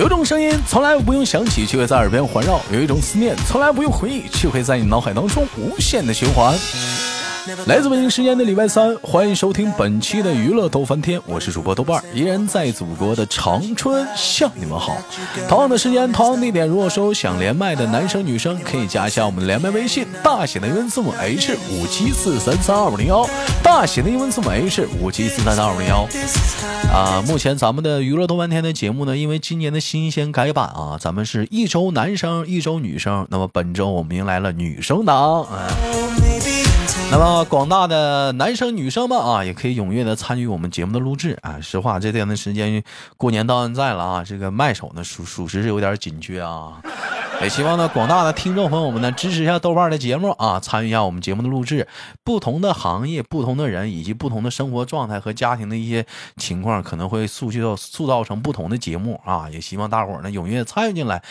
[0.00, 6.54] 有种声音从来不用想起，却会在耳边环绕；有一种思念从来不用回忆，却会在你脑海当中无限的循环。
[7.66, 14.94] 来自北京时间的礼拜三，欢迎收听本期的娱乐逗翻天，我是主播豆瓣儿，依然在祖国的长春向你们好。
[15.48, 23.26] 同样的时间，同样地点，如果说想连麦的男生女生，可以加一下我们的连麦微信，大写的英文字母 H 五七四三三二五零幺，
[23.62, 26.06] 大写的英文字母 H 五七四三三二五零幺。
[26.92, 33.26] 啊，目前咱们的娱乐逗翻天的节目呢，因为今年的新鲜改版啊，咱们是一周男生，一周女生。
[33.30, 35.46] 那么本周我们迎来了女生党，
[37.12, 41.60] 那么广大的男生女生们啊，也可以踊跃的参与我们节目的录制啊。
[41.60, 42.82] 实话，这段的时间
[43.16, 46.80] 过年到现在了啊，这个麦手呢属属实是有点紧缺啊。
[47.42, 51.88] 也希望呢广大的听众朋友们呢支持一下豆瓣的节目啊，参与一下我们节目的录制。
[52.22, 56.04] 不同的行业、不同的人以及不同的生活状态和家庭的一些
[56.36, 59.48] 情况，可能会塑造塑造成不同的节目啊。
[59.50, 61.22] 也希望大伙儿呢踊跃参与进来，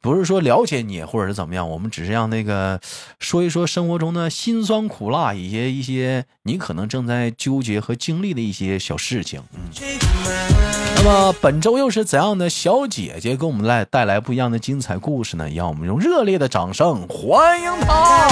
[0.00, 2.80] 不是说了解你或者是怎么样，我们只是让那个
[3.20, 9.42] 说一说生活中的辛酸苦辣，一些一些你可能正在纠结和经历的一些小事情。
[9.52, 10.77] 嗯。
[11.00, 15.48] 那么本周又是怎样的小姐姐给我们来带来不一样的精彩故事呢？
[15.54, 18.28] 让我们用热烈的掌声欢迎她！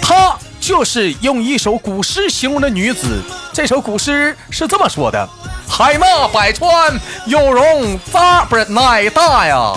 [0.00, 3.22] 她就是用一首古诗形容的女子。
[3.52, 5.28] 这首古诗是这么说的
[5.68, 9.74] ：“海纳百川，有容咋不是乃大呀？”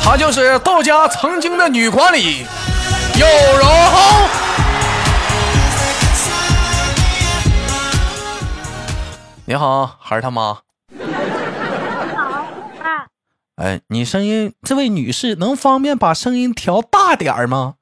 [0.00, 2.46] 她就是窦家曾经的女管理，
[3.16, 3.26] 有
[3.58, 3.68] 容。
[9.50, 10.60] 你好，孩儿他妈。
[10.90, 11.02] 你
[12.14, 12.46] 好，
[12.78, 13.08] 爸。
[13.56, 17.74] 哎，你声音，这位女士能方便把声音调大点儿吗？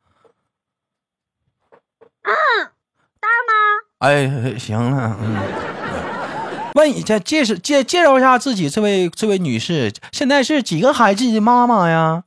[2.22, 2.32] 嗯，
[3.20, 3.52] 大吗？
[3.98, 5.36] 哎，行了，嗯。
[6.74, 12.24] 问一下，介绍介介绍一下自己，这位这位女士现在是几个孩子的妈妈呀？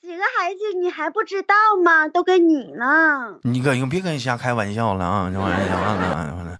[0.00, 2.08] 几个孩子你还不知道吗？
[2.08, 3.40] 都跟你呢。
[3.42, 5.30] 你可别跟人瞎开玩笑了啊！
[5.30, 6.58] 这玩意儿，完了完了。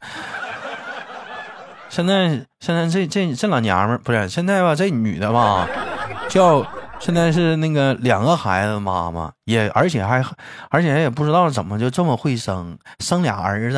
[1.93, 4.75] 现在现在这这这老娘们儿不是现在吧？
[4.75, 5.69] 这女的吧，
[6.27, 6.67] 叫
[6.99, 10.25] 现在是那个两个孩子妈妈，也而且还
[10.71, 13.77] 而且也不知道怎么就这么会生，生俩儿子。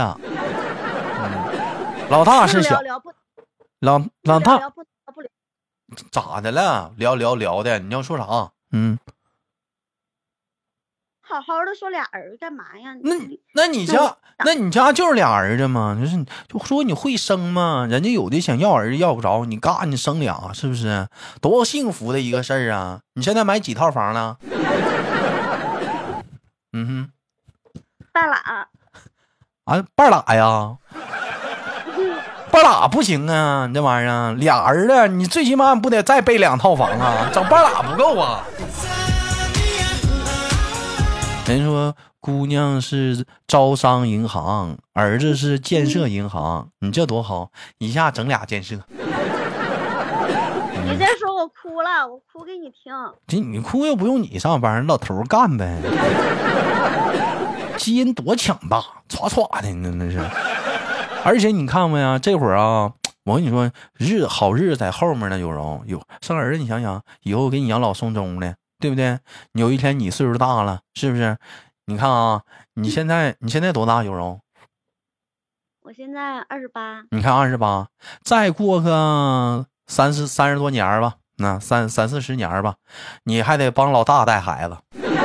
[2.08, 2.80] 老大是小，
[3.80, 4.60] 老老大
[6.12, 6.92] 咋的了？
[6.96, 8.52] 聊聊聊的，你要说啥？
[8.70, 8.96] 嗯。
[11.26, 12.94] 好好的说俩儿子干嘛呀？
[13.02, 13.14] 那
[13.54, 14.14] 那你家
[14.44, 15.96] 那你家就是俩儿子吗？
[15.98, 17.86] 就是就说你会生吗？
[17.88, 21.08] 人家有的想要儿子要不着，你嘎你生俩是不是？
[21.40, 23.00] 多幸福的一个事儿啊！
[23.14, 24.36] 你现在买几套房了？
[26.76, 27.10] 嗯哼，
[28.12, 28.36] 半拉
[29.64, 30.76] 啊，半拉呀，
[32.50, 33.66] 半拉不行啊！
[33.66, 37.30] 你这玩意儿俩儿子，你最起码不得再备两套房啊？
[37.32, 38.44] 整半拉不够啊！
[41.46, 48.76] 人说姑娘是招商银行，儿子是建设银行，你这多好，一下整俩建设。
[48.96, 49.04] 你
[50.98, 52.94] 再说我哭了，我哭给你听。
[53.26, 55.82] 这你哭又不用你上班，老头干呗。
[57.76, 60.18] 基因多强大，歘歘的那那是。
[61.24, 62.92] 而且你看没呀，这会儿啊，
[63.24, 68.54] 我跟你说，日好日子在后面呢，有容有生儿子，你想想，以后给你养老送终呢。
[68.84, 69.18] 对不对？
[69.52, 71.38] 有一天你岁数大了，是不是？
[71.86, 72.42] 你看啊，
[72.74, 74.04] 你现在你现在多大？
[74.04, 74.38] 有容？
[75.84, 77.02] 我现在二十八。
[77.10, 77.88] 你看二十八，
[78.22, 82.74] 再过个三十三十多年吧，那三三四十年吧，
[83.22, 84.76] 你还得帮老大带孩子，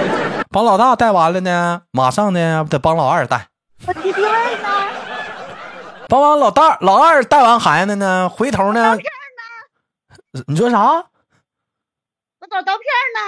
[0.49, 3.49] 帮老大带完了呢，马上呢得帮老二带。
[3.85, 4.69] 我弟弟妹呢？
[6.07, 8.95] 帮完老大老二带完孩子呢，回头呢？
[8.95, 9.01] 呢
[10.47, 10.79] 你说啥？
[12.39, 12.85] 我找刀片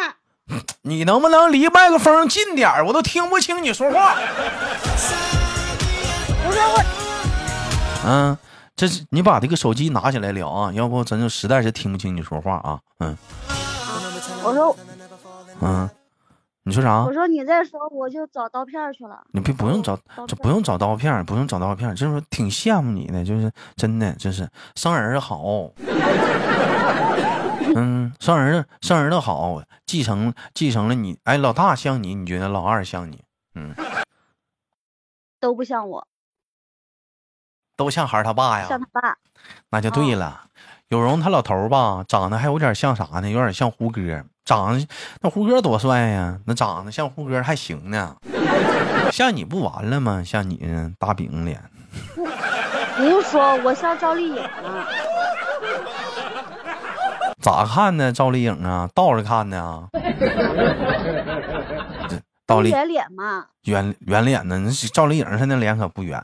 [0.07, 0.16] 呢？
[0.83, 4.15] 你能不能离麦克风近点我都听不清你说话。
[6.45, 6.83] 不是我。
[8.06, 8.38] 嗯，
[8.75, 12.80] 这是你把这个手机拿起来聊啊，要不咱就实在是听不清你说话啊。
[13.00, 13.18] 嗯。
[14.44, 14.75] 我说。
[15.62, 15.88] 嗯，
[16.63, 17.03] 你说啥？
[17.03, 19.21] 我说你再说，我就找刀片去了。
[19.31, 25.69] 你别不用找，这不用找刀片，不用找刀片，就是挺羡慕你的，就是真的，就是生儿子好。
[27.76, 31.18] 嗯，生儿子生儿子好，继承继承了你。
[31.24, 33.24] 哎，老大像你，你觉得老二像你？
[33.56, 33.74] 嗯，
[35.40, 36.08] 都不像我，
[37.76, 38.68] 都像孩儿他爸呀。
[38.68, 39.18] 像他爸，
[39.70, 40.46] 那就对了。
[40.90, 43.30] 有容他老头吧，长得还有点像啥呢？
[43.30, 44.24] 有点像胡歌。
[44.44, 44.88] 长得
[45.22, 46.38] 那胡歌多帅呀！
[46.46, 48.18] 那长得像胡歌还行呢。
[49.12, 50.24] 像你不完了吗？
[50.26, 50.60] 像你
[51.00, 51.64] 大饼脸。
[52.98, 54.86] 不用说，我像赵丽颖呢。
[57.42, 58.14] 咋看呢？
[58.14, 59.88] 赵丽颖啊，倒着看呢。
[62.48, 64.60] 赵丽圆脸嘛，圆圆脸呢？
[64.60, 66.22] 那赵丽颖她那脸可不圆。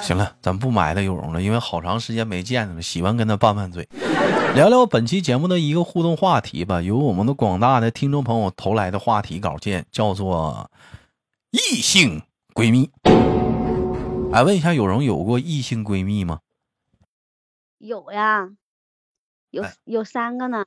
[0.00, 3.88] 行了，咱不埋汰有容了，因为好长时间没见了，喜欢跟他拌拌嘴，
[4.54, 6.80] 聊聊本期节目的一个互动话题吧。
[6.80, 10.70] 由我们的广大的听众朋友投来的话题稿件叫做
[11.50, 12.22] “异性
[12.54, 12.88] 闺蜜”。
[14.32, 16.40] 哎，问一下，有容有过异性闺蜜吗？
[17.78, 18.48] 有呀，
[19.50, 20.64] 有有三个呢。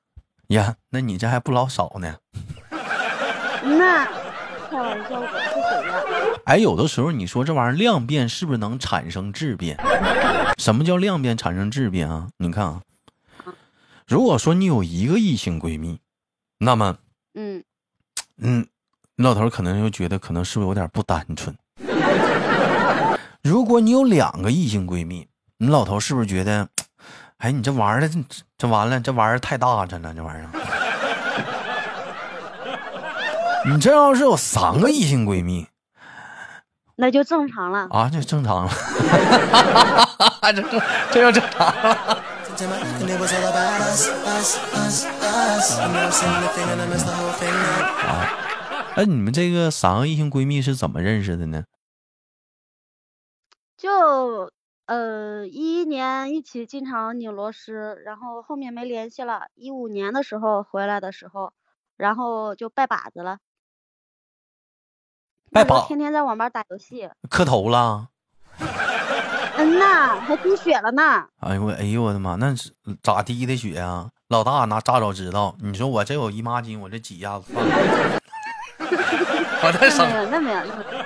[0.48, 2.18] 呀，那你这还不老少呢。
[3.63, 4.06] 那
[4.69, 6.42] 开玩笑，我是谁呀？
[6.45, 9.77] 哎，有的时候你说这玩意儿量变是不是能产生质变？
[10.57, 12.30] 什么叫量变产生质变啊？
[12.38, 12.81] 你看啊，
[14.06, 16.01] 如果说你有一个异性闺蜜，
[16.57, 16.98] 那么，
[17.33, 17.63] 嗯
[18.38, 18.68] 嗯，
[19.15, 21.56] 老头可能就觉得可能是不是有点不单纯？
[23.73, 25.27] 如果你有两个异性闺蜜，
[25.57, 26.69] 你老头是不是觉得，
[27.41, 28.23] 哎，你这玩意儿这
[28.55, 30.49] 这完了，这玩意儿太大着了，这玩意儿。
[33.65, 35.65] 你这要是有三个异性闺蜜，
[36.97, 38.71] 那就正常了啊，就正常了，
[40.53, 40.79] 这这
[41.11, 42.21] 这就正常了。
[48.05, 48.29] 啊，
[48.97, 51.63] 哎，你们这个三个异性闺蜜是怎么认识的呢？
[53.83, 54.50] 就
[54.85, 59.47] 呃一一年一起进厂拧螺丝，然后后面没联系了。
[59.56, 61.51] 一五年的时候回来的时候，
[61.97, 63.39] 然后就拜把子了。
[65.51, 67.09] 拜把天天在网吧打游戏。
[67.30, 68.07] 磕头了。
[69.57, 71.27] 嗯呐，还滴血了呢。
[71.41, 72.71] 哎呦我，哎呦我的妈，那是
[73.01, 74.09] 咋滴的血啊？
[74.29, 75.57] 老大拿炸早知道。
[75.59, 78.19] 你说我这有姨妈巾，我这挤一下子算了。
[79.62, 81.03] 我这没有，那没有，那没有。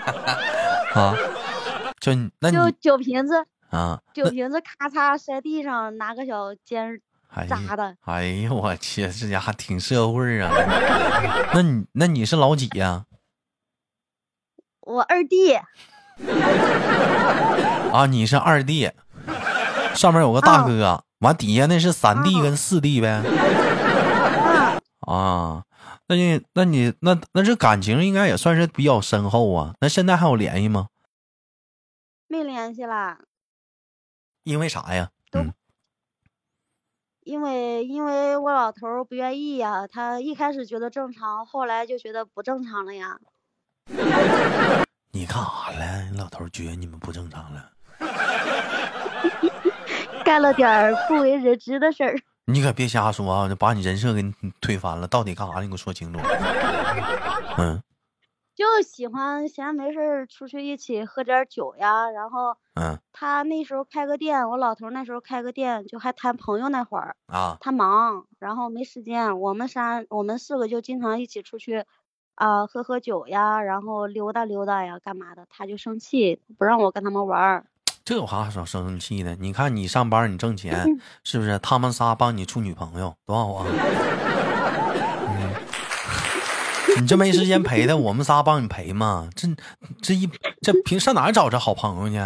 [1.02, 1.16] 啊。
[2.08, 7.02] 就那就酒瓶子啊，酒瓶子咔嚓摔地上，拿个小尖
[7.50, 7.98] 扎的。
[8.06, 10.50] 哎呀，我去，这家伙挺社会啊。
[11.54, 13.04] 那你那你是老几呀？
[14.80, 15.56] 我二弟。
[17.92, 18.90] 啊，你是二弟，
[19.94, 23.22] 上面有个大哥，完底下那是三弟跟四弟呗。
[25.02, 25.64] 啊，
[26.08, 29.74] 那你那你那那这感情应该也算是比较深厚啊。
[29.82, 30.88] 那现在还有联系吗？
[32.28, 33.20] 没联系啦，
[34.44, 35.12] 因为啥呀？
[35.34, 35.54] 嗯，
[37.22, 43.20] 因为因为我老头不愿意呀，他一开始觉得正常，后来就觉得不正常了呀。
[45.12, 46.04] 你干啥了？
[46.12, 47.72] 你老头觉得你们不正常了？
[50.24, 52.20] 干了点不为人知的事儿。
[52.46, 53.48] 你可别瞎说啊！
[53.48, 55.08] 就把你人设给你推翻了。
[55.08, 55.60] 到底干啥？
[55.62, 56.20] 你给我说清楚。
[57.58, 57.82] 嗯。
[58.58, 71.86] 就喜欢闲没事出去一起喝点酒呀，然后，嗯，他那时候开个店，我老头那时候开个店，就还谈朋友那会儿啊，他忙，然后没时间，我们仨我们四个就经常一起出去，
[72.34, 77.66] 啊，喝喝酒呀，然后溜达溜达呀，干嘛的，他就生气，不让我跟他们玩儿。
[78.04, 79.36] 这有啥生生气的？
[79.36, 80.84] 你看你上班你挣钱，
[81.24, 81.60] 是不是？
[81.60, 83.68] 他们仨帮你处女朋友，多好啊！
[87.00, 89.30] 你这没时间陪他，我们仨帮你陪嘛？
[89.36, 89.48] 这
[90.02, 90.30] 这一
[90.62, 92.18] 这平上哪找这好朋友去？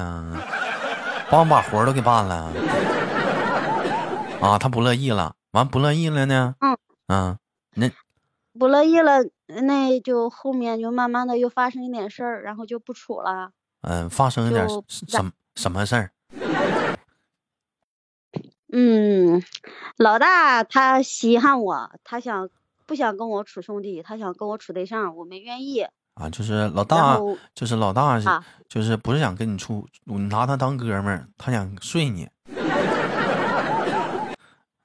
[1.29, 2.51] 帮我把活都给办了
[4.41, 4.57] 啊！
[4.59, 6.55] 他不乐意了，完不乐意了呢？
[6.59, 7.37] 嗯嗯，
[7.75, 7.89] 那
[8.59, 13.51] 不乐意了，那就后面就慢慢的又发生一点事儿，然后就不处了。
[13.81, 16.11] 嗯，发生一点什什么事儿？
[18.73, 19.41] 嗯，
[19.97, 22.49] 老大他稀罕我，他想。
[22.85, 25.81] 不想跟我处兄弟，他想跟我处对象，我没愿意
[26.15, 26.29] 啊。
[26.29, 27.17] 就是老大，
[27.55, 28.27] 就是老大是，
[28.67, 32.27] 就是不是想跟你处，你拿他当哥们儿，他想睡你。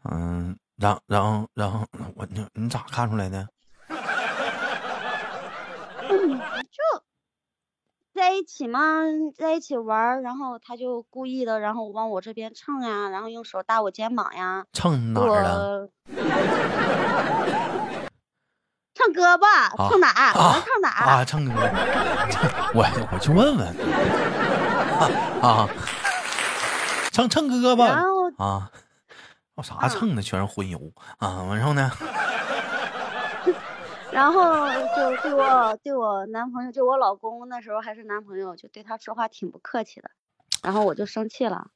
[0.09, 1.85] 嗯，然然后然后
[2.15, 3.49] 我你你咋看出来的？
[6.07, 6.79] 就
[8.15, 9.03] 在一起嘛，
[9.37, 15.91] 在一起玩，然后他就故意的，然后往我这边蹭呀，然后用手搭我肩膀呀，蹭哪儿了？
[18.97, 19.45] 蹭胳膊，
[19.91, 20.09] 蹭哪？
[20.09, 20.33] 啊，
[20.65, 20.89] 唱哪？
[20.89, 21.53] 啊，唱歌。
[22.73, 23.69] 我我去问问。
[25.45, 25.69] 啊，
[27.13, 28.03] 唱唱歌吧。
[28.39, 28.71] 啊，
[29.55, 30.23] 我啥唱的？
[30.23, 30.81] 全是荤油
[31.19, 31.45] 啊！
[31.55, 31.91] 然后呢？
[34.11, 40.11] 然后就对我对我男朋友，就我老公那时候还是男朋友，就对他说话挺不客气的。
[40.63, 41.67] 然后我就生气了。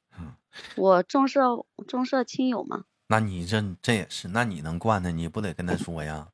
[0.75, 2.85] 我重色重色轻友嘛。
[3.07, 4.29] 那你这这也是？
[4.29, 5.11] 那你能惯他？
[5.11, 6.29] 你不得跟他说呀？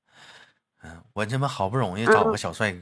[0.84, 2.80] 嗯，我这么好不容易找个小帅哥，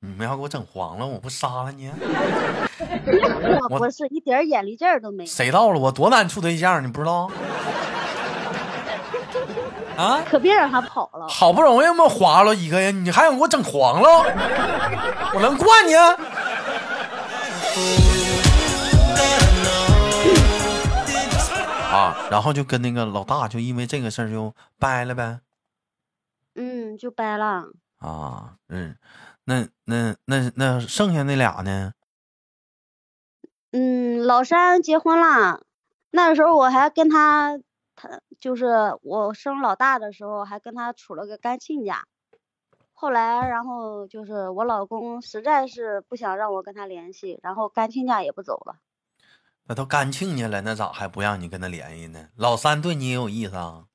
[0.00, 1.90] 你们要给我整黄了，我不杀了你？
[3.70, 5.24] 我不是一点眼力劲儿都没。
[5.24, 5.78] 谁到了？
[5.78, 7.30] 我多难处对象，你不知道？
[9.96, 10.22] 啊！
[10.28, 11.28] 可别让他跑了。
[11.28, 14.08] 好不容易么划了一个人，你还想给我整黄了？
[15.34, 15.94] 我能惯你？
[21.92, 22.16] 啊！
[22.30, 25.38] 然后就跟那个老大，就因为这个事儿就掰了呗。
[26.54, 27.70] 嗯，就掰了。
[27.98, 28.96] 啊，嗯，
[29.44, 31.92] 那那那那剩下那俩呢？
[33.70, 35.62] 嗯，老三结婚了，
[36.10, 37.58] 那时候我还跟他，
[37.94, 38.66] 他就是
[39.02, 42.04] 我生老大的时候还跟他处了个干亲家。
[42.92, 48.76] 后来，然后就是我老公实在是不想让我跟他联系，然后干亲家也不走了。
[49.64, 52.28] 那都干亲家了，那咋还不让你跟他联系呢？
[52.36, 53.86] 老三对你也有意思啊？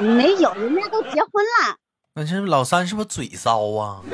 [0.00, 1.76] 没有，人家都结婚了。
[2.14, 4.02] 那这老三是不是嘴骚啊？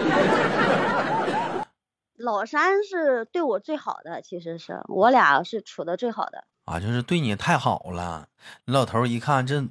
[2.16, 6.44] 老三是对我最好的，其实是我俩是处的最好的。
[6.66, 8.26] 啊，就是对你太好了。
[8.66, 9.64] 你老头一看这，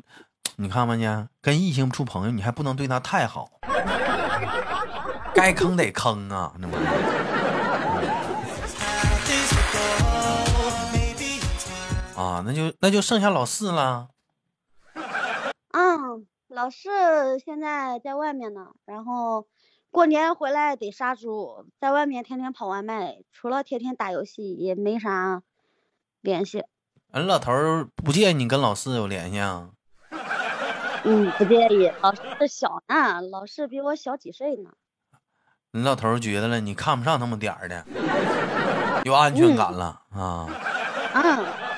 [0.57, 3.49] 你看吧呢，跟异性处朋友，你还不能对他太好，
[5.33, 6.85] 该坑得坑啊，那玩意
[12.15, 14.07] 啊，那就那就剩下老四了。
[15.81, 19.47] 嗯，老四现在在外面呢，然后
[19.91, 25.41] 过年回来得杀猪，在外面天天跑外卖，除了天天打游戏也没啥
[26.19, 26.65] 联系。
[27.11, 27.53] 俺老头
[27.95, 29.69] 不介意你跟老四有联系啊？
[31.05, 31.89] 嗯，不介意。
[32.01, 34.71] 老四小呢，老四比我小几岁呢。
[35.71, 37.85] 你老头觉得了，你看不上那么点儿的，
[39.05, 40.45] 有安全感了啊？
[41.13, 41.68] 嗯。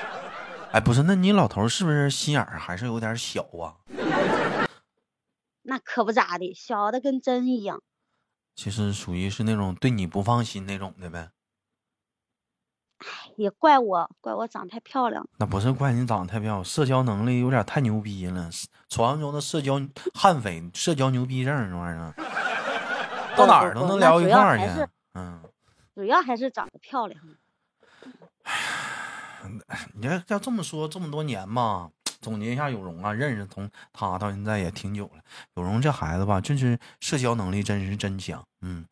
[0.72, 3.76] 哎，不是，那你老头是不是心眼儿还是有点小啊？
[5.62, 7.82] 那可不咋的，小的跟针一样。
[8.54, 11.30] 其实属于是那种对你不放心那种的呗。
[12.98, 15.28] 哎，也怪我，怪我长太漂亮。
[15.36, 18.50] 那不是怪你长得太漂亮，社交能力有点太牛逼了，
[18.88, 19.78] 传说中的社交
[20.14, 22.14] 悍匪，社交牛逼症这玩意儿，
[23.36, 24.64] 到哪儿都能聊一块儿去。
[25.12, 25.42] 嗯，
[25.94, 27.22] 主要还是长得漂亮。
[29.94, 35.22] 你要要这么说，这么多年嘛，总结一下，有容啊，认识从他到现在也挺久了。
[35.54, 38.84] 有容这孩子吧，就是社交能力真是真强，嗯，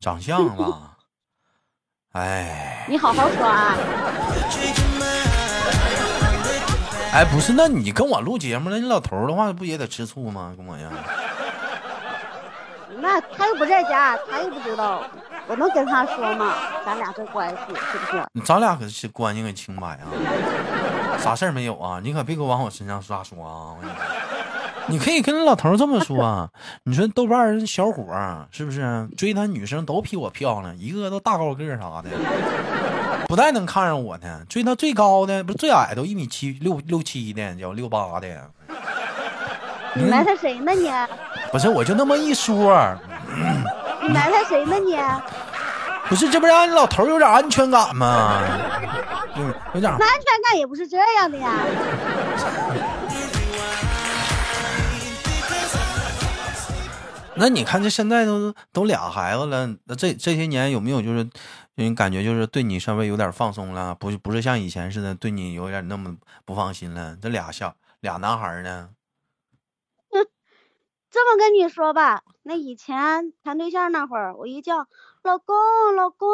[0.00, 0.96] 长相吧，
[2.12, 3.76] 哎，你好好说啊。
[7.12, 10.54] 哎，不是，那你跟我录节目，那你老头的话不也得吃醋吗？
[10.56, 10.92] 跟我一样。
[13.02, 15.02] 那他又不在家，他又不知道。
[15.48, 16.54] 我能跟他说吗？
[16.86, 18.22] 咱俩这关系是不是？
[18.44, 20.06] 咱俩可是关系可清白啊，
[21.18, 22.00] 啥事儿没有啊？
[22.02, 23.74] 你可别给我往我身上刷说啊！
[24.86, 26.48] 你可以跟老头这么说啊，
[26.84, 28.04] 你说豆瓣小伙
[28.50, 32.10] 是不是追他女生都比我漂亮，一个个都大高个啥的，
[33.28, 34.42] 不带能看上我呢。
[34.48, 38.50] 追他最高的不是最矮都一米七六六七的，叫六八的。
[39.94, 40.90] 你埋汰谁呢你？
[41.50, 42.96] 不是，我就那么一说。
[43.36, 43.42] 你
[44.12, 44.96] 埋汰谁呢你？
[46.08, 48.42] 不是，这不让你老头有点安全感吗？
[49.36, 49.94] 嗯，有点。
[49.98, 51.52] 那安全感也不是这样的呀。
[57.36, 61.26] 那你看，这现在都都俩孩子了，那这这些年有没有就是
[61.76, 63.94] 你感觉就是对你稍微有点放松了？
[63.94, 66.14] 不不是像以前似的对你有点那么
[66.44, 67.16] 不放心了？
[67.22, 68.88] 这俩小俩男孩呢？
[71.10, 74.86] 这么跟你说吧，那以前谈对象那会儿，我一叫
[75.22, 75.56] 老公
[75.96, 76.28] 老公，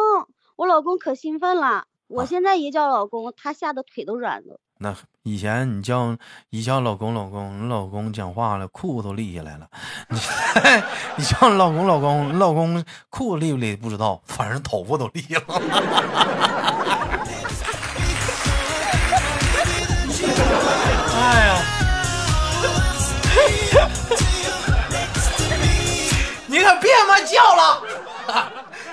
[0.57, 1.87] 我老公可兴奋了。
[2.09, 4.61] 我现在一叫老公，他吓得腿都软了。
[4.79, 6.15] 那以前你叫
[6.51, 9.67] 一叫老公老公，你老公讲话了，裤子都立起来了。
[10.11, 10.19] 你
[11.17, 15.43] 你叫老公老公，你老公裤子立不立不知道，反正头发都立了。
[27.27, 27.83] 叫了，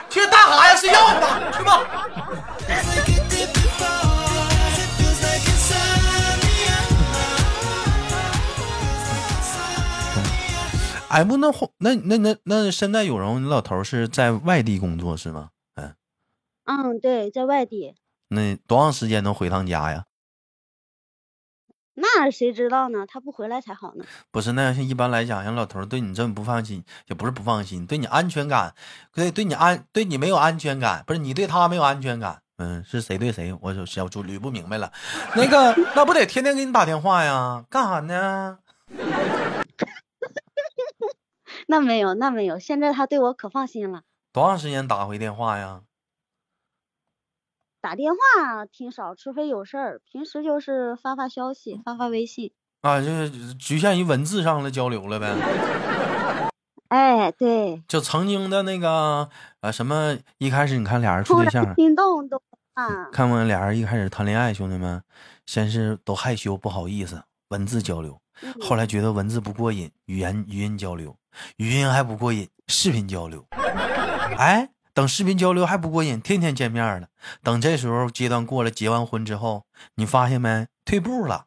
[0.09, 1.81] 去大海呀睡觉去吧，去吧。
[11.09, 11.47] 哎不，那
[11.77, 15.49] 那那那那现在有容，你老头是在外地工作是吗？
[15.75, 15.93] 嗯，
[16.65, 17.93] 嗯，对，在外地。
[18.29, 20.05] 那多长时间能回趟家呀？
[21.95, 23.05] 那谁知道呢？
[23.07, 24.05] 他不回来才好呢。
[24.31, 28.73] 不是，那像一般来讲，像老头对你这么不放心，也不是不放心，对你安全感，
[29.13, 32.41] 对对你安，对你没有安全感，不是你对他没有安全感。
[32.57, 33.55] 嗯，是谁对谁？
[33.62, 34.91] 我小猪捋不明白了。
[35.35, 37.65] 那个， 那不得天天给你打电话呀？
[37.69, 38.59] 干啥呢？
[41.67, 44.01] 那没有，那没有，现在他对我可放心了。
[44.31, 45.81] 多长时间打回电话呀？
[47.83, 52.53] 打电话挺少，除非有事儿，平时就是发发消息，发发微信。
[52.79, 55.35] 啊，就是局限于文字上的交流了呗。
[56.87, 59.27] 哎，对，就曾经的那个
[59.59, 62.41] 呃什么，一开始你看俩人处对象，心动都
[62.73, 65.03] 啊，看过俩人一开始谈恋爱，兄弟们，
[65.45, 71.13] 先是都害羞不好意思，文字交流，嗯后来觉得文字不过瘾，语言语音交流，
[71.57, 73.45] 语音还不过瘾，视频交流，
[74.39, 77.07] 哎，等视频交流还不过瘾，天天见面了。
[77.41, 79.63] 等这时候阶段过了，结完婚之后，
[79.95, 80.67] 你发现没？
[80.85, 81.45] 退步了，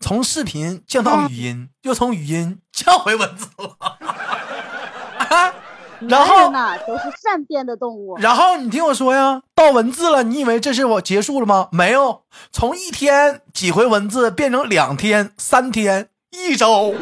[0.00, 3.76] 从视频降到语音，又从语音降回文字了。
[5.28, 5.54] 啊
[5.98, 8.18] 然男后人呐都是善变的动物。
[8.18, 11.68] 然后你听我说呀，到文字了，你以为这是我结束了吗？
[11.72, 16.94] 没有，从一天几回文字变成两天、三天、一周。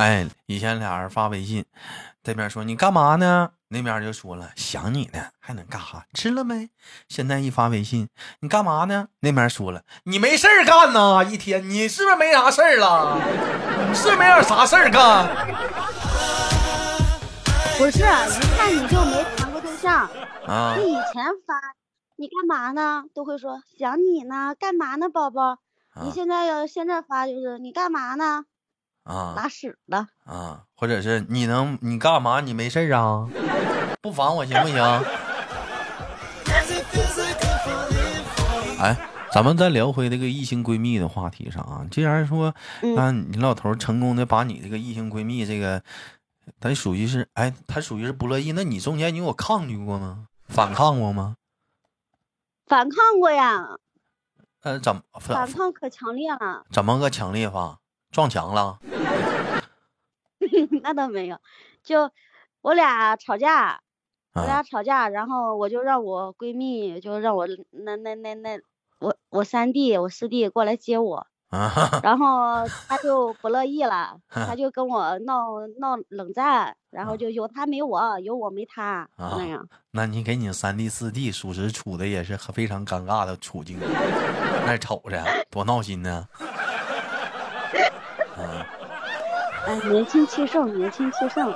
[0.00, 1.62] 哎，以前俩人发微信，
[2.22, 3.50] 这边说你干嘛呢？
[3.68, 6.06] 那边就说了想你呢，还能干啥？
[6.14, 6.70] 吃了没？
[7.06, 8.08] 现在一发微信，
[8.40, 9.08] 你干嘛呢？
[9.20, 13.20] 那边说了你没事儿干呐，一天你是不是没啥事儿了？
[13.90, 15.28] 你是没点啥事儿干？
[17.76, 20.08] 不是，一看你就没谈过对象。
[20.46, 21.60] 啊你以前发
[22.16, 25.58] 你干嘛呢，都会说想你呢，干嘛呢，宝宝？
[26.02, 28.46] 你啊现在要现在发就是你干嘛呢？
[29.04, 30.06] 啊拉屎了。
[30.24, 30.64] 啊！
[30.74, 32.40] 或者是你能你干嘛？
[32.40, 33.28] 你没事儿啊？
[34.02, 34.78] 不烦我行不行？
[38.78, 38.96] 哎，
[39.30, 41.86] 咱们再聊回这个异性闺蜜的话题上啊。
[41.90, 45.82] 既然说，嗯啊，你老头成功的把你这个异性闺蜜这个，
[46.58, 48.52] 他属于是哎，他属于是不乐意。
[48.52, 50.28] 那你中间你有抗拒过吗？
[50.48, 51.36] 反抗过吗？
[52.66, 53.76] 反抗过呀，
[54.62, 56.64] 呃，怎么反反抗可强烈了。
[56.70, 57.79] 怎么个强烈法？
[58.10, 58.78] 撞墙了？
[60.82, 61.38] 那倒没有，
[61.82, 62.10] 就
[62.62, 63.80] 我俩吵架，
[64.34, 68.58] 我俩啊吵架，然后我就让我闺蜜，就让我那那那那
[68.98, 72.00] 我我三弟我四弟过来接我，啊！
[72.02, 79.68] 然后他就不乐意了， 他就跟我闹闹冷战，然后就有他没我，有我没他啊那样。
[79.92, 83.78] 那你给你三弟四弟属实处的也是非常尴尬的处境，
[84.66, 86.26] 那瞅着多闹心呢。
[89.90, 91.52] 年轻气盛，年轻气盛，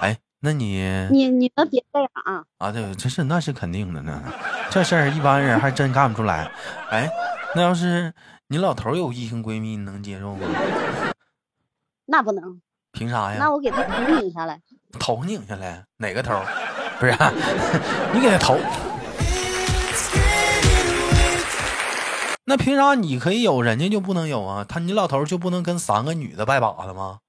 [0.00, 2.44] 哎，那你你你能别这样啊！
[2.58, 4.22] 啊，对，这是那是肯定的呢，
[4.70, 6.50] 这事儿一般人还真干不出来。
[6.90, 7.08] 哎，
[7.54, 8.12] 那要是
[8.48, 10.46] 你老头有异性闺蜜，你能接受吗？
[12.06, 12.60] 那不能，
[12.92, 13.50] 凭啥呀那？
[13.50, 14.60] 我给他头拧下来。
[14.98, 16.40] 头拧下来，哪个头？
[17.00, 17.32] 不是、啊
[18.14, 18.56] 你给他头。
[22.46, 24.64] 那凭啥你可以有，人家就不能有啊？
[24.68, 27.20] 他你老头就不能跟三个女的拜把子吗？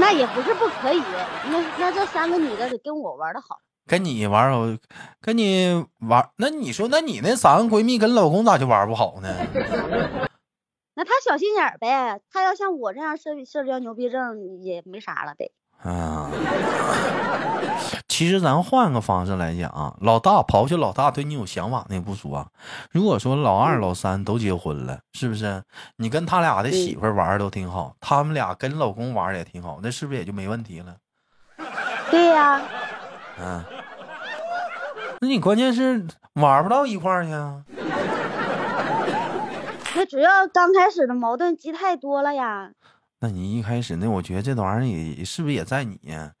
[0.00, 1.02] 那也不是不可以，
[1.50, 3.60] 那那这三个女的得跟我玩的好。
[3.86, 4.78] 跟你玩我，
[5.20, 9.28] 跟你玩，那你说，那你那三个闺蜜跟老公咋就玩不好呢？
[10.94, 15.50] 那他小心眼儿呗，他要像我这样社社交牛逼症也没啥了呗。
[15.82, 16.30] 啊，
[18.20, 22.46] 其实咱换个方式来讲啊，老大刨去老大对你有想法那不说啊，
[22.90, 25.62] 如果说老二、老三都结婚了，是不是？
[25.96, 30.96] 你跟他俩的媳妇玩儿都挺好，他们俩跟老公玩儿也挺好，那是不是也就没问题了？
[32.10, 32.60] 对呀、
[33.40, 33.64] 嗯，
[35.20, 37.62] 那你关键是玩不到一块儿去啊。
[39.94, 42.70] 那主要刚开始的矛盾积太多了呀，
[43.20, 46.32] 那你一开始那，我觉得这玩意儿也是不是也在你呀？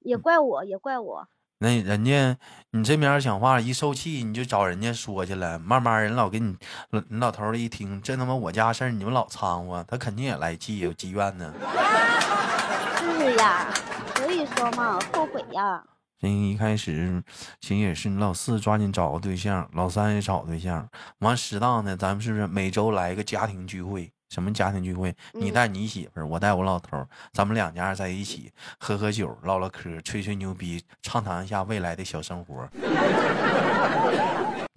[0.00, 1.28] 也怪我，也怪我。
[1.62, 2.36] 那人家
[2.72, 6.56] 你这边讲话一受气，你就找人家说去了，慢慢人老给你，
[6.90, 11.54] 老你老头儿一听，这他妈我家事儿，你们老掺和，他肯定也来气，有积怨呢。
[12.98, 13.72] 是呀，
[14.16, 15.84] 所以说嘛，后悔呀。
[16.18, 17.22] 人一开始
[17.60, 24.10] 其实也是你老四抓紧找个对象，老三也找对象，完适当的咱们是不是每周来一个家庭聚会？
[24.30, 25.14] 什么家庭聚会？
[25.32, 32.66] 你嗯带你媳妇儿，我带我老头儿，咱们两家在一起喝喝酒、唠唠嗑、吹吹牛逼，畅谈一下未来的小生活。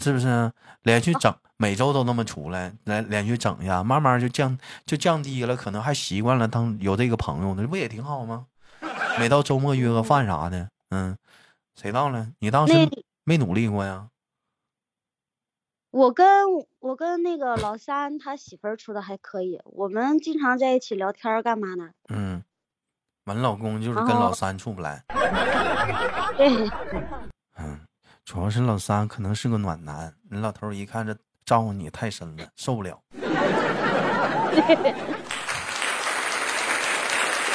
[0.03, 0.51] 是不是？
[0.81, 8.47] 连续整，每周都那么出来，来连续整一下，慢慢就降就降低了，可能还习惯了当有这个朋友，那不也挺好吗？
[9.17, 11.15] 每到周末约个饭啥的，嗯，
[11.79, 12.27] 谁到了？
[12.39, 12.73] 你当时
[13.23, 14.07] 没努力过呀？
[15.93, 16.25] 我跟
[16.79, 21.91] 我跟那个老三他媳妇儿处的还可以，我们经常在一起聊天儿干嘛呢？
[22.09, 22.43] 嗯，
[23.25, 25.03] 完老公就是跟老三处不来。
[26.35, 26.67] 对，
[27.59, 27.79] 嗯，
[28.25, 32.99] 主要是老三可能是个暖男，你老头一看这照顾你太深了，受不了。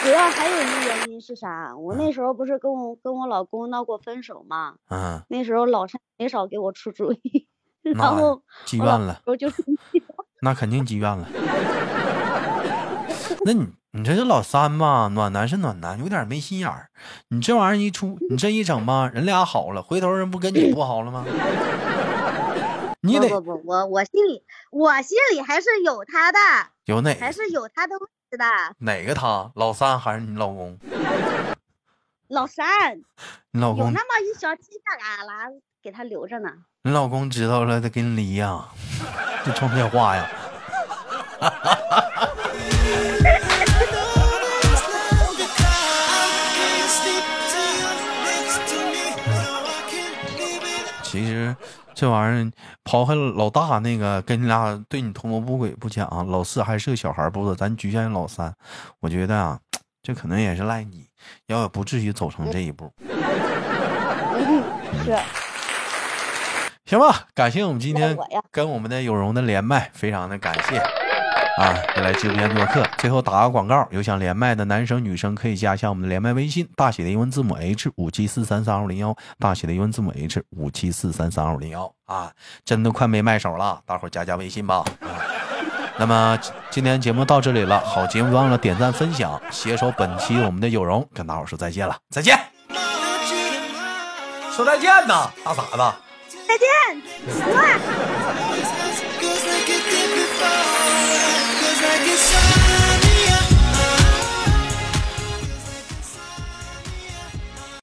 [0.04, 1.76] 主要还有一个原因是啥？
[1.76, 4.76] 我那时候不是跟我跟我老公闹过分手吗？
[4.90, 7.48] 嗯，那时候老三没少给我出主意，
[7.88, 9.64] 然那后积怨了，我就是
[10.40, 11.28] 那肯定积怨了。
[13.44, 16.90] 那你你这是老三吧，暖男是暖男，有点没心眼儿。
[17.28, 21.24] 你这玩意儿一出，你这一整吧，人俩好了，回头人不跟你不好了吗？
[23.00, 26.38] 你得不不不，我我心里我心里还是有他的，
[26.84, 28.44] 有哪还是有他的位置的。
[28.78, 29.50] 哪个他？
[29.54, 30.76] 老三还是你老公？
[32.28, 32.66] 老三
[33.52, 34.58] 老公那么一小犄角
[35.00, 36.50] 旮旯给他留着呢。
[36.88, 38.64] 你老公知道了，他跟你离呀？
[39.44, 40.26] 就冲电话呀？
[51.02, 51.54] 其实
[51.94, 52.50] 这玩意儿
[52.84, 58.50] 抛开老大那个跟你俩对你图谋不轨不讲，老四还是个小孩，不说咱局限于老三，
[59.00, 59.58] 我觉得啊，
[60.02, 61.04] 这可能也是赖你，
[61.48, 62.90] 要不至于走成这一步。
[64.40, 64.64] 嗯，
[65.04, 65.18] 是
[66.88, 68.16] 行吧，感谢我们今天
[68.50, 72.82] 跟我们的有容的连麦，非常的感谢啊，也来直播间做客。
[72.96, 82.32] 最后打个广告，有想连麦的男生女生可以加一下我们的连麦微信，大写的英文字母 H 五七四三三二零幺，大写的英文字母 H 五七四三三二零幺啊，
[82.64, 84.76] 真的快没卖手了，大伙儿加加微信吧。
[85.00, 85.20] 啊
[85.98, 86.38] 那么
[86.70, 92.38] 今天节目到这里了，好节目忘了点赞分享，携手本期我们的有容跟大伙儿说再见了，再见，
[94.52, 96.07] 说再见呐，大傻子。
[96.28, 96.68] 再见
[97.54, 97.78] 哇